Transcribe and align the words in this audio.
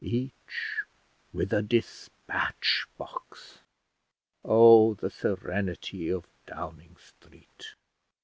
each 0.03 0.83
with 1.31 1.53
a 1.53 1.61
despatch 1.61 2.87
box! 2.97 3.59
Oh, 4.43 4.95
the 4.95 5.11
serenity 5.11 6.09
of 6.09 6.25
Downing 6.47 6.95
Street! 6.97 7.75